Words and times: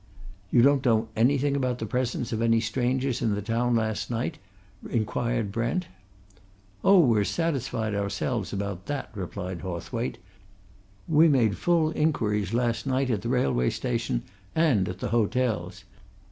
"You 0.49 0.63
don't 0.63 0.83
know 0.83 1.09
anything 1.15 1.55
about 1.55 1.77
the 1.77 1.85
presence 1.85 2.33
of 2.33 2.41
any 2.41 2.59
strangers 2.59 3.21
in 3.21 3.35
the 3.35 3.41
town 3.43 3.75
last 3.75 4.09
night?" 4.09 4.39
inquired 4.89 5.51
Brent. 5.51 5.85
"Oh, 6.83 6.97
we've 7.01 7.27
satisfied 7.27 7.93
ourselves 7.93 8.51
about 8.51 8.87
that," 8.87 9.11
replied 9.13 9.61
Hawthwaite. 9.61 10.17
"We 11.07 11.27
made 11.27 11.55
full 11.55 11.91
inquiries 11.91 12.51
last 12.51 12.87
night 12.87 13.11
at 13.11 13.21
the 13.21 13.29
railway 13.29 13.69
station 13.69 14.23
and 14.55 14.89
at 14.89 14.97
the 14.97 15.09
hotels. 15.09 15.83